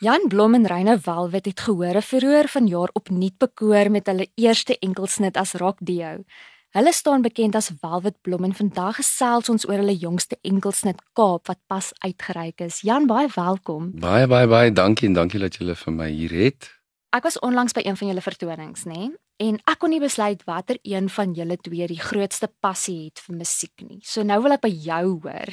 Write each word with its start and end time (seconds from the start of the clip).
Jan 0.00 0.28
Blom 0.28 0.54
en 0.54 0.66
Reine 0.66 0.98
Welwit 1.02 1.44
het 1.44 1.60
gehore 1.60 2.02
verhoor 2.02 2.46
vanjaar 2.48 2.90
opnuut 2.92 3.34
bekoor 3.38 3.90
met 3.90 4.06
hulle 4.06 4.28
eerste 4.34 4.76
enkelsnit 4.78 5.36
as 5.36 5.56
rock 5.58 5.80
duo. 5.82 6.22
Hulle 6.70 6.92
staan 6.92 7.22
bekend 7.22 7.58
as 7.58 7.72
Welwit 7.80 8.14
Blom 8.22 8.46
en 8.46 8.54
vandag 8.54 9.00
gesels 9.00 9.48
ons 9.50 9.66
oor 9.66 9.82
hulle 9.82 9.96
jongste 9.98 10.38
enkelsnit 10.46 11.02
Kaap 11.18 11.50
wat 11.50 11.58
pas 11.66 11.90
uitgereik 11.98 12.62
is. 12.62 12.78
Jan, 12.86 13.10
baie 13.10 13.26
welkom. 13.34 13.90
Baie 13.98 14.30
baie 14.30 14.46
baie 14.46 14.70
dankie 14.72 15.10
en 15.10 15.18
dankie 15.18 15.42
dat 15.42 15.58
julle 15.58 15.74
vir 15.74 15.92
my 15.92 16.10
hier 16.14 16.36
het. 16.44 16.70
Ek 17.10 17.26
was 17.26 17.42
onlangs 17.42 17.74
by 17.74 17.82
een 17.82 17.98
van 17.98 18.12
julle 18.12 18.22
vertonings, 18.22 18.86
nê? 18.86 18.94
Nee? 18.94 19.16
En 19.38 19.60
ek 19.70 19.78
kon 19.78 19.92
nie 19.94 20.00
besluit 20.02 20.40
watter 20.48 20.80
een 20.82 21.06
van 21.14 21.30
julle 21.36 21.54
twee 21.62 21.86
die 21.86 22.00
grootste 22.02 22.48
passie 22.64 23.04
het 23.04 23.20
vir 23.22 23.36
musiek 23.38 23.84
nie. 23.86 24.00
So 24.02 24.24
nou 24.26 24.40
wil 24.42 24.56
ek 24.56 24.64
by 24.64 24.70
jou 24.72 25.02
hoor. 25.22 25.52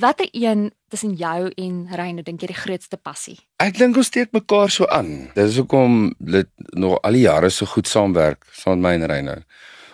Watter 0.00 0.30
een 0.32 0.70
tussen 0.88 1.12
jou 1.20 1.50
en 1.52 1.82
Reyne 1.92 2.24
dink 2.24 2.40
jy 2.40 2.48
die 2.54 2.56
grootste 2.56 2.96
passie? 2.96 3.36
Ek 3.60 3.76
dink 3.76 3.98
ons 4.00 4.08
steek 4.08 4.32
mekaar 4.32 4.72
so 4.72 4.88
aan. 4.88 5.28
Dit 5.36 5.52
is 5.52 5.58
hoekom 5.60 6.14
dit 6.16 6.48
nog 6.72 6.96
al 7.04 7.18
die 7.18 7.26
jare 7.26 7.52
so 7.52 7.68
goed 7.68 7.90
saamwerk 7.90 8.48
saam 8.56 8.80
met 8.80 8.86
my 8.86 8.94
en 8.96 9.06
Reyne. 9.12 9.36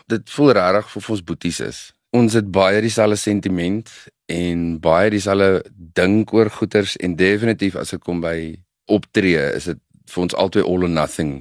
Dit 0.06 0.30
voel 0.30 0.54
regtig 0.60 0.94
of 1.02 1.10
ons 1.10 1.24
boeties 1.26 1.60
is. 1.66 1.82
Ons 2.14 2.38
het 2.38 2.46
baie 2.54 2.78
dieselfde 2.82 3.18
sentiment 3.18 3.90
en 4.30 4.64
baie 4.82 5.10
dieselfde 5.10 5.64
dink 5.98 6.30
oor 6.34 6.50
goeters 6.50 6.94
en 7.02 7.18
definitief 7.18 7.74
as 7.74 7.90
dit 7.90 8.06
kom 8.06 8.22
by 8.22 8.54
optree 8.90 9.50
is 9.58 9.66
dit 9.70 9.82
vir 10.10 10.26
ons 10.28 10.38
albei 10.38 10.62
all 10.62 10.86
or 10.86 10.90
nothing. 10.90 11.40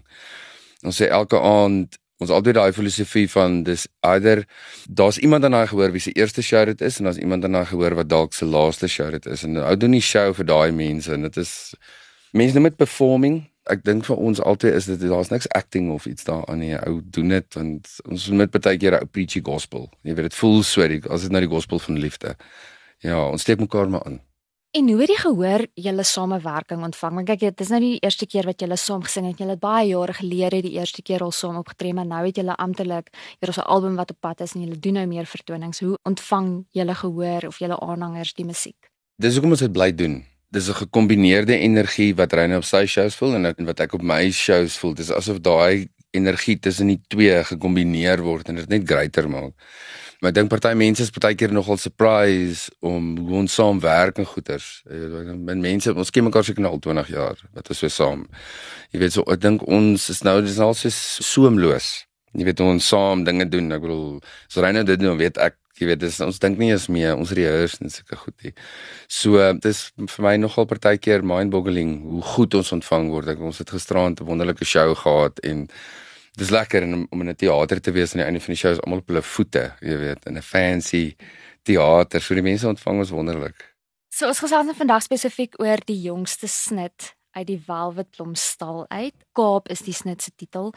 Ons 0.83 1.01
sê 1.01 1.09
elke 1.09 1.39
aand 1.39 1.97
ons 2.19 2.31
altyd 2.35 2.57
daai 2.57 2.73
filosofie 2.75 3.29
van 3.31 3.61
dis 3.63 3.85
either 4.03 4.43
daar's 4.87 5.17
iemand 5.23 5.45
aan 5.47 5.55
daai 5.55 5.67
gehoor 5.71 5.93
wie 5.95 6.03
se 6.03 6.11
eerste 6.11 6.43
show 6.43 6.65
dit 6.67 6.81
is 6.81 6.99
en 6.99 7.07
daar's 7.07 7.17
iemand 7.17 7.47
aan 7.47 7.55
daai 7.55 7.65
gehoor 7.65 7.95
wat 7.95 8.09
dalk 8.11 8.33
se 8.35 8.45
laaste 8.45 8.87
show 8.91 9.07
dit 9.11 9.25
is 9.25 9.45
en 9.47 9.55
hou 9.55 9.75
doen 9.79 9.95
die 9.95 10.03
show 10.03 10.33
vir 10.35 10.49
daai 10.51 10.71
mense 10.75 11.13
en 11.13 11.27
dit 11.27 11.37
is 11.39 11.53
mense 12.31 12.55
noem 12.55 12.69
dit 12.69 12.77
performing. 12.77 13.39
Ek 13.69 13.83
dink 13.85 14.05
vir 14.07 14.17
ons 14.17 14.41
altyd 14.41 14.77
is 14.77 14.87
dit 14.89 15.01
daar's 15.09 15.31
niks 15.33 15.49
acting 15.57 15.91
of 15.93 16.07
iets 16.09 16.25
daaraan 16.27 16.61
nie. 16.61 16.73
Ou 16.87 16.99
doen 17.03 17.35
dit 17.35 17.57
want 17.57 17.91
ons 18.09 18.29
moet 18.33 18.57
baie 18.57 18.77
keer 18.81 18.99
'n 18.99 19.07
preachy 19.07 19.41
gospel. 19.41 19.89
Jy 20.03 20.15
weet 20.15 20.29
dit 20.29 20.39
voel 20.41 20.63
so 20.63 20.87
die 20.87 21.01
as 21.09 21.21
dit 21.21 21.31
nou 21.31 21.41
die 21.41 21.55
gospel 21.55 21.79
van 21.79 21.99
liefde. 21.99 22.35
Ja, 22.99 23.29
ons 23.29 23.41
steek 23.41 23.59
mekaar 23.59 23.89
maar 23.89 24.03
aan. 24.05 24.21
En 24.69 24.85
hoe 24.85 24.99
het 25.01 25.09
jy 25.09 25.15
gehoor 25.17 25.63
julle 25.81 26.03
samewerking 26.05 26.83
ontvang? 26.85 27.13
Want 27.17 27.25
kyk, 27.31 27.41
dit 27.41 27.61
is 27.63 27.71
nou 27.73 27.79
nie 27.81 27.95
die 27.95 28.03
eerste 28.05 28.27
keer 28.29 28.45
wat 28.45 28.61
julle 28.61 28.75
saam 28.77 29.01
gesing 29.01 29.25
het. 29.25 29.39
Julle 29.41 29.55
het 29.55 29.61
baie 29.63 29.87
jare 29.89 30.13
gelede 30.13 30.59
die 30.61 30.75
eerste 30.75 31.01
keer 31.01 31.23
al 31.25 31.33
saam 31.33 31.57
opgetree, 31.57 31.95
maar 31.97 32.05
nou 32.05 32.19
het 32.27 32.37
julle 32.37 32.53
amptelik 32.53 33.09
hier 33.41 33.49
'n 33.49 33.65
album 33.65 33.95
wat 33.95 34.11
op 34.11 34.19
pad 34.19 34.41
is 34.41 34.53
en 34.53 34.61
julle 34.61 34.79
doen 34.79 34.93
nou 34.93 35.05
meer 35.07 35.25
vertonings. 35.25 35.79
Hoe 35.79 35.97
ontvang 36.03 36.65
julle 36.69 36.95
gehoor 36.95 37.47
of 37.47 37.57
julle 37.57 37.79
aanhangers 37.79 38.33
die 38.33 38.45
musiek? 38.45 38.91
Dis 39.17 39.33
hoekom 39.33 39.51
ons 39.51 39.59
dit 39.59 39.71
bly 39.71 39.95
doen. 39.95 40.23
Dis 40.51 40.69
'n 40.69 40.73
gekombineerde 40.73 41.57
energie 41.57 42.15
wat 42.15 42.33
Reyne 42.33 42.57
op 42.57 42.63
sy 42.63 42.85
shows 42.85 43.15
voel 43.15 43.35
en 43.35 43.65
wat 43.65 43.79
ek 43.79 43.93
op 43.93 44.01
my 44.01 44.31
shows 44.31 44.77
voel. 44.77 44.93
Dis 44.93 45.11
asof 45.11 45.39
daai 45.39 45.89
energie 46.11 46.59
tussen 46.59 46.87
die 46.87 47.01
twee 47.07 47.43
gekombineer 47.43 48.21
word 48.21 48.49
en 48.49 48.55
dit 48.55 48.69
net 48.69 48.89
groter 48.89 49.29
maak. 49.29 49.53
Maar 50.19 50.33
ek 50.33 50.35
dink 50.35 50.49
party 50.51 50.73
mense 50.75 51.05
is 51.05 51.11
baie 51.15 51.35
keer 51.39 51.53
nogal 51.55 51.77
surprise 51.79 52.67
om 52.83 53.13
hoe 53.21 53.37
ons 53.39 53.53
saam 53.55 53.79
werk 53.79 54.17
en 54.19 54.27
goeters. 54.27 54.81
Met 54.89 55.61
mense, 55.63 55.93
ons 55.95 56.11
ken 56.11 56.27
mekaar 56.27 56.43
seker 56.43 56.65
nou 56.65 56.73
al 56.75 56.81
20 56.83 57.13
jaar 57.13 57.39
wat 57.55 57.71
ons 57.71 57.79
so 57.79 57.87
saam. 57.87 58.25
Jy 58.91 58.99
weet 59.05 59.15
so 59.15 59.23
ek 59.31 59.39
dink 59.45 59.63
ons 59.63 60.09
is 60.11 60.19
nou 60.27 60.41
dis 60.43 60.59
al 60.59 60.75
so 60.75 60.91
soemloos. 60.91 61.87
Jy 62.35 62.49
weet 62.49 62.59
ons 62.65 62.89
saam 62.91 63.23
dinge 63.23 63.47
doen. 63.49 63.71
Ek 63.71 63.85
bedoel, 63.85 64.19
so 64.51 64.65
reine 64.65 64.83
dit 64.85 64.99
doen, 64.99 65.15
weet 65.17 65.39
ek, 65.39 65.55
jy 65.79 65.87
weet 65.87 66.01
dis 66.03 66.19
ons 66.25 66.41
dink 66.43 66.59
nie 66.59 66.73
eens 66.73 66.89
meer 66.91 67.15
ons 67.15 67.31
rehears 67.39 67.77
en 67.79 67.93
sulke 67.93 68.19
goed 68.19 68.35
nie. 68.43 68.51
So 69.07 69.39
dis 69.63 69.85
vir 69.95 70.25
my 70.27 70.35
nogal 70.41 70.67
party 70.67 70.97
keer 70.99 71.23
mind-boggling 71.23 71.95
hoe 72.03 72.25
goed 72.35 72.59
ons 72.59 72.73
ontvang 72.75 73.07
word. 73.15 73.31
Ek 73.37 73.39
ons 73.39 73.63
het 73.63 73.71
gisterand 73.71 74.19
'n 74.19 74.27
wonderlike 74.27 74.67
show 74.67 74.91
gehad 74.99 75.39
en 75.47 75.69
dis 76.39 76.53
lekker 76.53 76.85
en 76.85 77.05
om 77.09 77.21
in 77.21 77.29
'n 77.29 77.35
teater 77.35 77.81
te 77.81 77.91
wees 77.91 78.13
aan 78.13 78.21
die 78.23 78.27
einde 78.27 78.39
van 78.39 78.53
die 78.53 78.59
show 78.59 78.71
is 78.71 78.81
almal 78.81 78.99
op 78.99 79.07
hulle 79.07 79.21
voete, 79.21 79.73
jy 79.81 79.97
weet, 79.97 80.25
in 80.25 80.37
'n 80.37 80.41
fancy 80.41 81.15
teater. 81.63 82.21
So 82.21 82.33
die 82.33 82.43
mense 82.43 82.67
ontvang 82.67 82.97
ons 82.97 83.09
wonderlik. 83.09 83.75
So 84.09 84.27
ons 84.27 84.39
gesels 84.39 84.65
nou 84.65 84.75
vandag 84.75 85.03
spesifiek 85.03 85.59
oor 85.59 85.77
die 85.85 86.01
jongste 86.01 86.47
snit 86.47 87.15
uit 87.31 87.47
die 87.47 87.61
Velvet 87.65 88.09
Blom 88.15 88.35
stal 88.35 88.85
uit. 88.89 89.15
Kaap 89.33 89.69
is 89.69 89.79
die 89.85 89.93
snit 89.93 90.21
se 90.21 90.31
titel. 90.35 90.73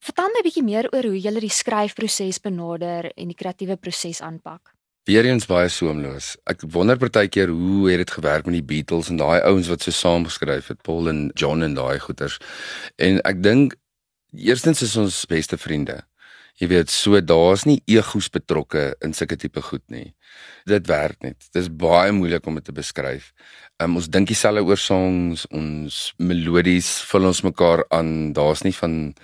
Vertel 0.00 0.28
my 0.32 0.40
'n 0.40 0.46
bietjie 0.48 0.64
meer 0.64 0.88
oor 0.92 1.02
hoe 1.02 1.20
jy 1.20 1.40
die 1.40 1.48
skryfproses 1.48 2.40
benader 2.40 3.12
en 3.16 3.28
die 3.28 3.36
kreatiewe 3.36 3.76
proses 3.76 4.20
aanpak. 4.20 4.74
Weereens 5.04 5.46
baie 5.46 5.68
soemloos. 5.68 6.36
Ek 6.46 6.60
wonder 6.62 6.96
partykeer 6.96 7.48
hoe 7.48 7.90
het 7.90 7.98
dit 7.98 8.10
gewerk 8.10 8.46
met 8.46 8.54
die 8.54 8.62
Beatles 8.62 9.08
en 9.10 9.16
daai 9.16 9.40
ouens 9.42 9.68
wat 9.68 9.82
so 9.82 9.90
saam 9.90 10.24
geskryf 10.24 10.68
het, 10.68 10.82
Paul 10.82 11.08
en 11.08 11.30
John 11.34 11.62
en 11.62 11.74
daai 11.74 11.98
goeters. 11.98 12.38
En 12.96 13.18
ek 13.26 13.42
dink 13.42 13.74
Eerstens 14.32 14.82
is 14.82 14.96
ons 14.96 15.24
beste 15.28 15.58
vriende. 15.60 16.00
Jy 16.60 16.68
weet, 16.68 16.90
so 16.92 17.18
daar's 17.20 17.64
nie 17.68 17.80
egos 17.88 18.28
betrokke 18.32 18.92
in 19.04 19.12
sulke 19.16 19.36
tipe 19.40 19.60
goed 19.64 19.84
nie. 19.92 20.12
Dit 20.68 20.86
werk 20.88 21.20
net. 21.24 21.38
Dit 21.50 21.62
is 21.64 21.68
baie 21.68 22.12
moeilik 22.12 22.46
om 22.46 22.56
dit 22.56 22.64
te 22.64 22.74
beskryf. 22.76 23.32
Um, 23.80 23.96
ons 24.00 24.08
dink 24.12 24.28
dieselfde 24.28 24.64
oor 24.64 24.80
songs, 24.80 25.46
ons 25.52 26.00
melodies 26.20 26.90
vul 27.10 27.28
ons 27.28 27.42
mekaar 27.44 27.84
aan. 27.92 28.32
Daar's 28.36 28.64
nie 28.64 28.74
van 28.76 29.14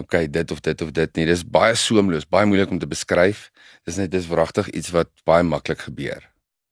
okay, 0.00 0.26
dit 0.30 0.50
of 0.50 0.62
dit 0.66 0.82
of 0.82 0.90
dit 0.96 1.18
nie. 1.18 1.26
Dis 1.30 1.44
baie 1.44 1.74
soemloos, 1.78 2.26
baie 2.26 2.48
moeilik 2.48 2.70
om 2.74 2.82
te 2.82 2.90
beskryf. 2.90 3.48
Dis 3.86 3.98
net 4.00 4.10
dis 4.14 4.30
wragtig 4.30 4.70
iets 4.74 4.94
wat 4.94 5.12
baie 5.28 5.46
maklik 5.46 5.86
gebeur. 5.86 6.26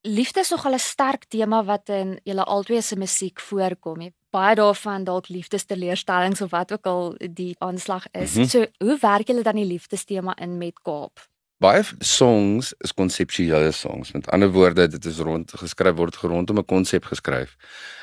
Liefde 0.06 0.41
is 0.41 0.50
nogal 0.50 0.75
'n 0.75 0.78
sterk 0.78 1.25
tema 1.28 1.65
wat 1.65 1.89
in 1.89 2.21
julle 2.25 2.45
albei 2.45 2.83
se 2.83 2.97
musiek 2.97 3.41
voorkom. 3.41 4.10
Baie 4.31 4.55
daarvan 4.55 5.05
dalk 5.05 5.28
liefdesteleurstellings 5.28 6.41
of 6.41 6.50
wat 6.50 6.72
ook 6.72 6.87
al 6.87 7.15
die 7.31 7.55
aanslag 7.59 8.06
is. 8.12 8.34
Mm 8.34 8.41
-hmm. 8.41 8.49
So, 8.49 8.66
hoe 8.78 8.99
werk 9.00 9.27
julle 9.27 9.43
dan 9.43 9.55
die 9.55 9.65
liefdestema 9.65 10.37
in 10.37 10.59
met 10.59 10.81
Kaap? 10.83 11.28
Baie 11.59 11.83
songs 11.99 12.75
is 12.78 12.94
konseptuele 12.94 13.72
songs. 13.72 14.12
Met 14.12 14.31
ander 14.31 14.50
woorde, 14.50 14.89
dit 14.89 15.05
is 15.05 15.19
rond 15.19 15.53
geskryf 15.53 15.94
word 15.94 16.16
rondom 16.16 16.59
'n 16.59 16.65
konsep 16.65 17.05
geskryf. 17.05 17.56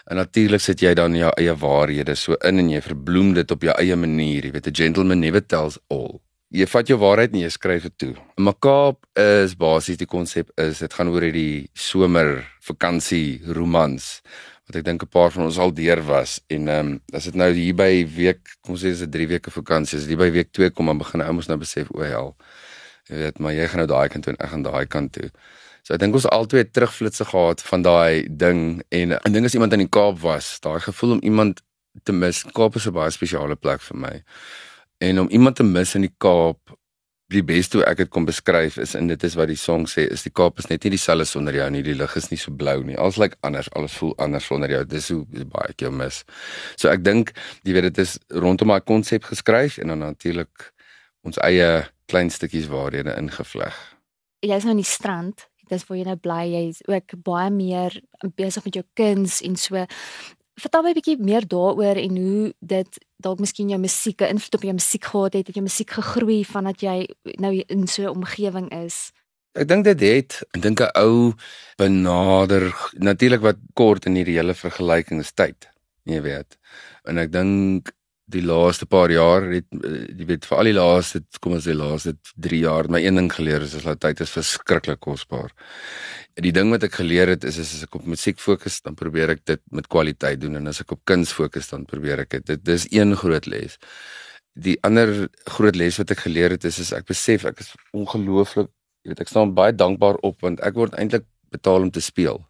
En 0.06 0.16
natuurlik 0.16 0.60
sit 0.60 0.80
jy 0.80 0.94
dan 0.94 1.16
jou 1.16 1.32
eie 1.36 1.56
waarhede 1.56 2.16
so 2.16 2.34
in 2.34 2.60
en 2.60 2.70
jy 2.70 2.82
verbloem 2.82 3.34
dit 3.34 3.52
op 3.52 3.62
jou 3.62 3.76
eie 3.78 3.96
manier. 3.96 4.46
Jy 4.46 4.52
weet, 4.52 4.68
a 4.68 4.72
gentleman 4.74 5.20
never 5.20 5.46
tells 5.46 5.78
all 5.88 6.22
jy 6.56 6.66
vat 6.70 6.88
jou 6.88 6.98
waarheid 7.02 7.34
en 7.34 7.42
jy 7.44 7.50
skryf 7.50 7.86
dit 7.90 7.96
toe. 7.98 8.14
Makaap 8.42 9.02
is 9.20 9.56
basies 9.60 10.00
die 10.00 10.10
konsep 10.10 10.52
is 10.62 10.80
dit 10.84 10.94
gaan 10.94 11.12
oor 11.12 11.26
hierdie 11.26 11.68
somer 11.74 12.46
vakansie 12.66 13.42
romans 13.58 14.22
wat 14.66 14.76
ek 14.76 14.86
dink 14.86 15.04
'n 15.04 15.08
paar 15.08 15.32
van 15.32 15.46
ons 15.46 15.58
al 15.58 15.74
deur 15.74 16.02
was 16.06 16.42
en 16.48 16.68
ehm 16.68 16.88
um, 16.88 17.02
as 17.14 17.24
dit 17.24 17.36
nou 17.36 17.52
hier 17.52 17.76
by 17.76 18.06
week 18.16 18.58
kom 18.62 18.74
ons 18.74 18.82
sê 18.82 18.90
dis 18.94 19.02
'n 19.02 19.12
3 19.12 19.28
weke 19.28 19.52
vakansie 19.52 20.00
is 20.00 20.06
hier 20.06 20.18
by 20.18 20.32
week 20.32 20.52
2 20.52 20.72
kom 20.72 20.86
dan 20.86 20.98
begin 20.98 21.22
ou 21.22 21.34
mos 21.34 21.48
nou 21.48 21.58
besef 21.58 21.88
o 21.92 22.02
hel 22.02 22.36
jy 23.10 23.16
weet 23.16 23.40
maar 23.40 23.54
jy 23.54 23.68
gaan 23.68 23.84
nou 23.84 23.88
daai 23.88 24.10
kant 24.10 24.24
toe 24.24 24.34
en 24.34 24.40
ek 24.42 24.50
gaan 24.50 24.66
daai 24.66 24.86
kant 24.86 25.14
toe. 25.14 25.30
So 25.86 25.94
ek 25.94 26.02
dink 26.02 26.16
ons 26.18 26.26
altyd 26.26 26.72
terugflitse 26.74 27.28
gehad 27.30 27.62
van 27.62 27.84
daai 27.86 28.26
ding 28.30 28.82
en 28.90 29.14
'n 29.14 29.34
ding 29.34 29.46
as 29.46 29.54
iemand 29.54 29.74
in 29.74 29.86
die 29.86 29.94
Kaap 29.98 30.20
was 30.20 30.60
daai 30.60 30.80
gevoel 30.80 31.12
om 31.12 31.22
iemand 31.22 31.62
te 32.04 32.12
mis 32.12 32.44
Kaap 32.44 32.76
is 32.76 32.88
'n 32.88 32.94
baie 32.94 33.12
spesiale 33.12 33.56
plek 33.56 33.82
vir 33.82 33.98
my. 33.98 34.24
En 35.00 35.20
om 35.20 35.30
iemand 35.30 35.56
te 35.56 35.64
mis 35.64 35.96
in 35.96 36.02
die 36.02 36.16
Kaap, 36.18 36.58
die 37.34 37.42
beste 37.46 37.80
hoe 37.80 37.86
ek 37.90 38.04
dit 38.04 38.12
kon 38.14 38.28
beskryf 38.28 38.78
is 38.82 38.94
en 38.98 39.08
dit 39.10 39.24
is 39.26 39.36
wat 39.38 39.50
die 39.50 39.58
song 39.58 39.88
sê, 39.90 40.06
is 40.14 40.26
die 40.26 40.34
Kaap 40.36 40.60
is 40.62 40.70
net 40.70 40.86
nie 40.86 40.94
dieselfde 40.94 41.26
sonder 41.26 41.58
jou 41.58 41.66
nie. 41.74 41.82
Die 41.86 41.98
lug 41.98 42.14
is 42.20 42.30
nie 42.30 42.38
so 42.38 42.54
blou 42.54 42.78
nie. 42.86 42.98
Alles 43.02 43.18
lyk 43.18 43.34
like 43.34 43.48
anders, 43.48 43.72
alles 43.74 43.96
voel 43.98 44.14
anders 44.22 44.46
sonder 44.46 44.70
jou. 44.70 44.84
Dis 44.90 45.10
hoe 45.14 45.24
baie 45.26 45.74
ek 45.74 45.82
jou 45.82 45.92
mis. 45.96 46.22
So 46.78 46.92
ek 46.94 47.02
dink 47.06 47.34
jy 47.66 47.74
weet 47.74 47.90
dit 47.90 48.04
is 48.06 48.20
rondom 48.30 48.70
my 48.74 48.80
konsep 48.86 49.26
geskryf 49.32 49.80
en 49.82 49.94
dan 49.94 50.06
natuurlik 50.06 50.70
ons 51.26 51.42
eie 51.42 51.88
klein 52.12 52.30
stukkies 52.30 52.70
waarhede 52.70 53.18
ingevleg. 53.18 53.74
Jy's 54.46 54.68
nou 54.68 54.76
in 54.78 54.84
die 54.84 54.90
strand. 54.90 55.48
Dis 55.66 55.88
waar 55.90 55.98
jy 55.98 56.06
nou 56.06 56.18
bly. 56.22 56.44
Jy's 56.52 56.84
ook 56.86 57.18
baie 57.26 57.50
meer 57.50 57.96
besig 58.38 58.68
met 58.68 58.78
jou 58.78 58.86
kuns 58.94 59.42
en 59.42 59.58
so. 59.58 59.88
Vertel 60.56 60.84
my 60.84 60.90
'n 60.90 60.98
bietjie 61.00 61.20
meer 61.20 61.48
daaroor 61.48 61.98
en 62.00 62.18
hoe 62.18 62.54
dit 62.60 63.00
dalk 63.20 63.40
miskien 63.40 63.70
jou 63.70 63.80
musiek 63.80 64.22
'n 64.22 64.32
invloed 64.36 64.56
op 64.56 64.64
jou 64.64 64.74
musiek 64.74 65.04
gehad 65.04 65.34
het, 65.34 65.48
het 65.48 65.56
jou 65.56 65.66
musiek 65.66 65.90
gegroei 65.90 66.46
vandat 66.46 66.82
jy 66.82 67.08
nou 67.40 67.64
in 67.68 67.88
so 67.88 68.04
'n 68.04 68.16
omgewing 68.16 68.72
is. 68.86 69.12
Ek 69.56 69.68
dink 69.68 69.84
dit 69.84 70.00
het, 70.00 70.44
ek 70.52 70.62
dink 70.62 70.80
'n 70.80 70.92
ou 71.00 71.34
benader 71.78 72.74
natuurlik 72.94 73.42
wat 73.42 73.58
kort 73.74 74.06
in 74.06 74.16
hierdie 74.16 74.36
hele 74.36 74.54
vergelyking 74.54 75.20
is 75.20 75.32
tyd, 75.32 75.68
jy 76.04 76.22
weet. 76.22 76.58
En 77.04 77.18
ek 77.18 77.32
dink 77.32 77.92
die 78.32 78.42
laaste 78.42 78.88
paar 78.90 79.12
jaar 79.14 79.46
het 79.52 79.68
jy 79.70 80.26
weet 80.26 80.48
vir 80.50 80.58
al 80.58 80.70
die 80.70 80.76
laaste 80.76 81.22
kom 81.42 81.56
ons 81.58 81.68
sê 81.68 81.76
laaste 81.78 82.16
3 82.42 82.62
jaar 82.64 82.90
my 82.90 83.02
een 83.04 83.20
ding 83.20 83.30
geleer 83.32 83.66
is 83.68 83.76
dat 83.78 84.02
tyd 84.02 84.24
is 84.26 84.34
verskriklik 84.34 85.00
kosbaar. 85.04 85.54
Die 86.42 86.52
ding 86.56 86.72
wat 86.74 86.84
ek 86.84 86.98
geleer 86.98 87.30
het 87.32 87.46
is, 87.46 87.60
is 87.62 87.76
as 87.78 87.86
ek 87.86 87.96
op 88.00 88.08
musiek 88.10 88.42
fokus 88.42 88.82
dan 88.82 88.98
probeer 88.98 89.36
ek 89.36 89.46
dit 89.46 89.62
met 89.72 89.88
kwaliteit 89.88 90.42
doen 90.42 90.58
en 90.58 90.74
as 90.74 90.82
ek 90.82 90.96
op 90.98 91.04
kuns 91.06 91.32
fokus 91.38 91.70
dan 91.70 91.86
probeer 91.86 92.26
ek 92.26 92.34
dit 92.40 92.50
dit 92.54 92.66
dis 92.66 92.88
een 92.92 93.16
groot 93.16 93.46
les. 93.46 93.78
Die 94.56 94.78
ander 94.88 95.30
groot 95.58 95.78
les 95.78 96.02
wat 96.02 96.16
ek 96.16 96.26
geleer 96.26 96.58
het 96.58 96.66
is 96.66 96.82
is 96.82 96.92
ek 96.98 97.06
besef 97.12 97.46
ek 97.46 97.62
is 97.62 97.72
ongelooflik 97.94 98.72
jy 99.06 99.14
weet 99.14 99.22
ek 99.22 99.30
staan 99.30 99.54
baie 99.54 99.76
dankbaar 99.76 100.18
op 100.26 100.42
want 100.42 100.64
ek 100.66 100.74
word 100.74 100.98
eintlik 100.98 101.30
betaal 101.54 101.86
om 101.86 101.94
te 101.94 102.02
speel. 102.02 102.42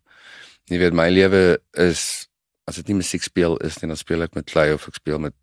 Jy 0.71 0.79
weet 0.79 0.95
my 0.95 1.09
lewe 1.11 1.59
is 1.75 2.29
as 2.65 2.79
dit 2.79 2.87
nie 2.89 3.01
musiek 3.03 3.21
speel 3.21 3.59
is 3.61 3.75
nie, 3.81 3.91
dan 3.91 3.99
speel 3.99 4.23
ek 4.25 4.33
met 4.33 4.47
klei 4.49 4.71
of 4.73 4.87
ek 4.89 4.95
speel 4.97 5.19
met 5.21 5.35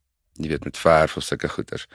jy 0.42 0.52
weet 0.54 0.64
met 0.64 0.78
verf 0.78 1.16
of 1.16 1.26
sulke 1.26 1.48
goeters. 1.48 1.86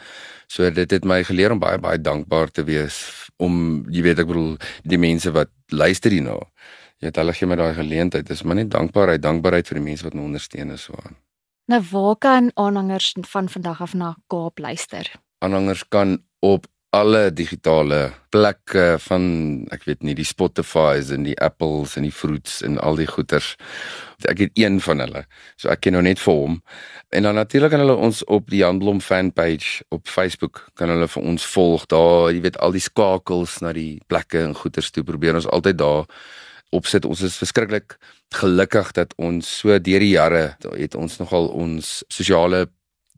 So 0.48 0.70
dit 0.72 0.92
het 0.92 1.06
my 1.06 1.24
geleer 1.28 1.52
om 1.52 1.60
baie 1.60 1.80
baie 1.80 2.02
dankbaar 2.02 2.52
te 2.52 2.64
wees 2.68 3.00
om 3.38 3.86
jy 3.94 4.02
weet 4.08 4.24
ek 4.24 4.30
bedoel 4.30 4.56
die 4.84 5.00
mense 5.02 5.32
wat 5.32 5.52
luister 5.70 6.12
hierna. 6.12 6.40
Jy 6.98 7.12
het 7.12 7.20
hulle 7.22 7.34
gee 7.38 7.50
my 7.50 7.58
daai 7.60 7.76
geleentheid. 7.78 8.26
Dis 8.26 8.42
maar 8.44 8.58
net 8.58 8.72
dankbaarheid, 8.74 9.22
dankbaarheid 9.22 9.68
vir 9.70 9.78
die 9.78 9.86
mense 9.92 10.08
wat 10.08 10.18
my 10.18 10.24
ondersteun 10.26 10.74
is 10.74 10.88
so 10.90 10.98
aan. 11.04 11.18
Nou 11.68 11.82
waar 11.92 12.16
kan 12.16 12.52
aanhangers 12.56 13.14
van 13.28 13.50
vandag 13.50 13.82
af 13.82 13.94
na 13.94 14.16
Kaap 14.32 14.60
luister? 14.60 15.12
Aanhangers 15.44 15.84
kan 15.90 16.18
op 16.40 16.66
alle 16.96 17.32
digitale 17.36 18.14
plekke 18.32 18.96
van 19.04 19.24
ek 19.76 19.84
weet 19.88 20.06
nie 20.08 20.16
die 20.16 20.28
Spotify's 20.28 21.12
en 21.12 21.26
die 21.28 21.36
Apples 21.44 21.98
en 22.00 22.06
die 22.08 22.14
Fruits 22.14 22.62
en 22.64 22.78
al 22.80 23.00
die 23.00 23.10
goeters. 23.10 23.56
Ek 24.28 24.40
het 24.46 24.56
een 24.58 24.80
van 24.82 25.04
hulle. 25.04 25.26
So 25.60 25.70
ek 25.74 25.84
ken 25.84 25.98
nou 25.98 26.04
net 26.06 26.22
vir 26.24 26.40
hom. 26.40 26.58
En 27.12 27.28
dan 27.28 27.36
natuurlik 27.36 27.74
kan 27.76 27.84
hulle 27.84 27.98
ons 28.08 28.24
op 28.32 28.48
die 28.52 28.64
Handblom 28.64 29.02
fanpage 29.04 29.84
op 29.94 30.08
Facebook 30.08 30.64
kan 30.80 30.90
hulle 30.94 31.10
vir 31.12 31.28
ons 31.28 31.46
volg. 31.54 31.86
Daar, 31.92 32.32
jy 32.32 32.42
weet 32.48 32.60
al 32.64 32.76
die 32.76 32.84
skakels 32.84 33.60
na 33.62 33.76
die 33.76 34.00
plekke 34.08 34.46
en 34.46 34.56
goeters 34.56 34.92
toe 34.92 35.04
probeer 35.08 35.36
ons 35.36 35.50
altyd 35.52 35.82
daar 35.84 36.08
opsit. 36.76 37.06
Ons 37.06 37.22
is 37.28 37.38
verskriklik 37.40 37.98
gelukkig 38.36 38.92
dat 38.96 39.14
ons 39.20 39.48
so 39.60 39.76
deur 39.80 40.04
die 40.04 40.16
jare 40.16 40.56
het 40.74 40.96
ons 40.96 41.20
nogal 41.20 41.52
ons 41.52 42.02
sosiale 42.12 42.66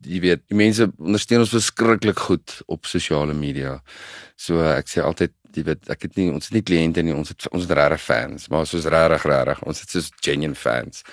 jy 0.06 0.20
weet, 0.24 0.44
die 0.48 0.58
mense 0.58 0.88
ondersteun 0.98 1.44
ons 1.44 1.54
verskriklik 1.54 2.18
goed 2.28 2.60
op 2.70 2.88
sosiale 2.88 3.34
media. 3.36 3.78
So 4.40 4.62
ek 4.64 4.88
sê 4.90 5.02
altyd, 5.04 5.34
jy 5.56 5.64
weet, 5.66 5.90
ek 5.92 6.06
het 6.06 6.16
nie 6.18 6.30
ons 6.32 6.48
het 6.48 6.56
nie 6.56 6.64
kliënte 6.66 7.04
nie, 7.04 7.16
ons 7.16 7.32
het 7.32 7.48
ons 7.50 7.66
het 7.66 7.76
regtig 7.76 8.04
fans, 8.04 8.48
maar 8.48 8.64
ons 8.64 8.74
is 8.78 8.88
regtig 8.90 9.26
regtig, 9.28 9.62
ons 9.66 9.82
het 9.82 9.96
so 9.96 10.22
genuine 10.24 10.58
fans 10.58 11.04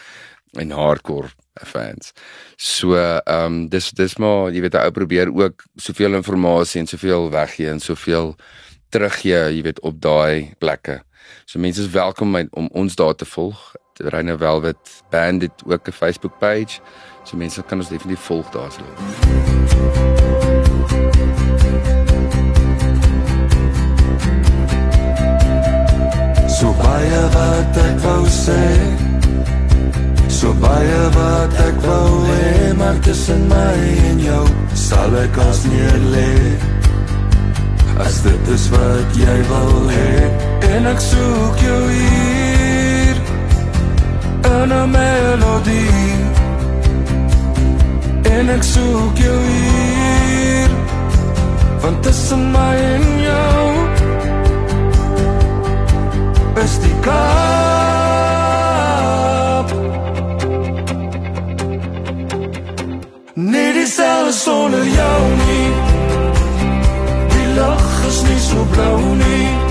en 0.57 0.71
hardcore 0.71 1.33
fans. 1.65 2.13
So 2.55 2.95
ehm 2.97 3.45
um, 3.45 3.57
dis 3.69 3.91
dis 3.97 4.17
maar 4.21 4.53
jy 4.53 4.61
weet, 4.65 4.77
ou 4.79 4.91
probeer 4.91 5.33
ook 5.33 5.65
soveel 5.75 6.15
inligting 6.15 6.83
en 6.83 6.87
soveel 6.87 7.29
weggee 7.31 7.69
en 7.69 7.79
soveel 7.79 8.35
teruggee, 8.89 9.41
jy 9.57 9.61
weet, 9.63 9.81
op 9.81 9.99
daai 10.01 10.53
plekke. 10.59 11.01
So 11.45 11.59
mense 11.59 11.81
is 11.81 11.91
welkom 11.91 12.35
om 12.51 12.69
ons 12.71 12.95
daar 12.95 13.15
te 13.15 13.25
volg. 13.25 13.75
Reine 13.97 14.37
Velvet 14.37 14.77
Band 15.09 15.41
het 15.41 15.63
ook 15.65 15.87
'n 15.87 15.91
Facebook 15.91 16.37
page. 16.39 16.79
So 17.23 17.37
mense 17.37 17.63
kan 17.63 17.77
ons 17.77 17.89
definitief 17.89 18.25
volg 18.25 18.49
daar 18.49 18.71
so. 18.71 18.81
So 26.57 26.73
baie 26.73 27.21
wat 27.33 27.77
ek 27.77 27.99
wou 28.01 28.23
sê 28.25 28.63
So 30.27 30.53
baie 30.53 31.01
wat 31.17 31.53
ek 31.67 31.77
wou 31.85 32.23
hê 32.25 32.73
maar 32.77 32.97
tussen 33.05 33.45
my 33.47 33.75
en 34.09 34.19
jou 34.19 34.45
sal 34.73 35.13
ek 35.21 35.37
as 35.49 35.61
neer 35.69 35.99
lê 36.15 36.33
As 38.07 38.21
dit 38.25 38.49
is 38.55 38.65
wat 38.73 39.21
jy 39.21 39.37
wil 39.51 39.77
hê 39.89 40.09
en 40.71 40.89
ek 40.95 40.99
soek 41.11 41.63
jou 41.67 41.79
hier 41.91 42.31
in 42.31 42.36
melodie 44.85 46.15
en 48.35 48.49
ek 48.49 48.63
soek 48.63 49.17
jou 49.17 49.39
hier 49.47 50.69
want 51.81 52.03
tussen 52.03 52.51
my 52.51 52.75
en 52.75 53.05
jou 53.23 53.63
is 56.63 56.73
die 56.83 56.95
kaap. 57.05 57.17
Nee 63.35 63.73
die 63.73 63.85
sel 63.85 64.27
is 64.27 64.43
sonder 64.43 64.85
jou 64.99 65.21
nie. 65.43 65.69
Die 67.35 67.47
lach 67.59 68.05
is 68.09 68.19
nie 68.29 68.41
so 68.49 68.65
blauw 68.73 69.01
nie 69.23 69.66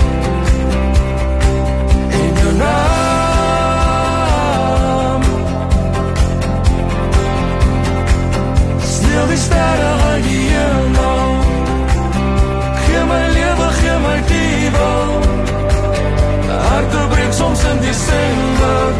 december. 17.97 18.93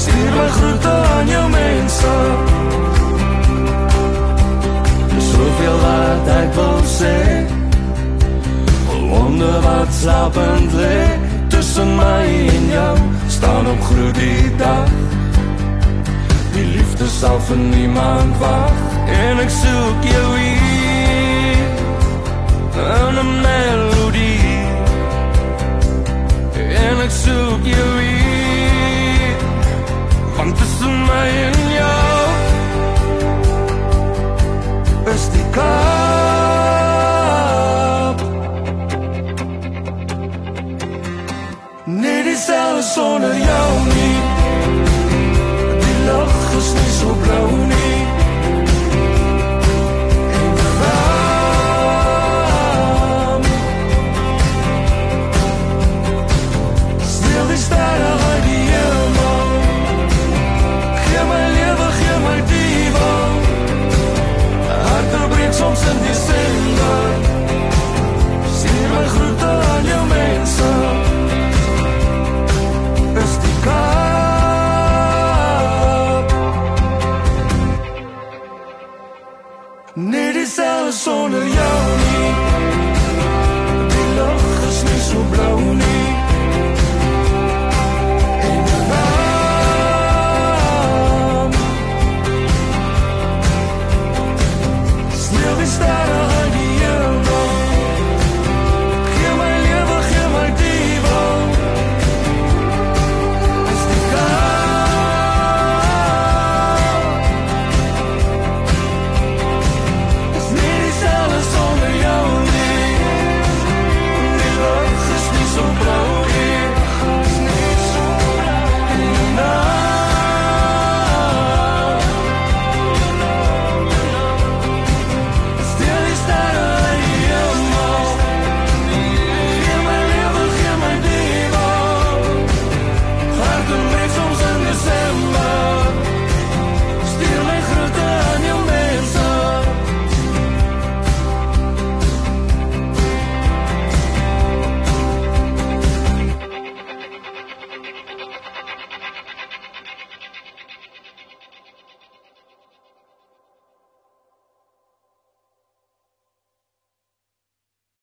Stuur 0.00 0.30
my 0.36 0.48
groete 0.48 0.88
aan 0.88 1.26
jou 1.26 1.46
mense. 1.50 2.14
Soveel 5.30 5.78
wat 5.84 6.30
ek 6.40 6.54
wil 6.56 6.80
sê. 6.98 7.16
Wonder 9.10 9.60
wat 9.64 9.90
slapend 9.90 10.72
lig 10.72 11.28
Tussen 11.48 11.96
my 11.96 12.26
en 12.54 12.66
jou 12.70 12.96
Staan 13.28 13.66
op 13.66 13.80
groe 13.88 14.10
die 14.14 14.56
dag. 14.56 14.92
Die 16.54 16.66
liefde 16.76 17.08
sal 17.10 17.40
vir 17.48 17.58
niemand 17.58 18.38
wag 18.38 18.84
En 19.20 19.42
ek 19.44 19.50
soek 19.60 20.10
jou 20.14 20.28
hier. 20.38 21.64
In 22.80 23.16
een 23.24 23.34
melodie 23.40 23.99
En 27.30 27.68
ek 27.76 27.89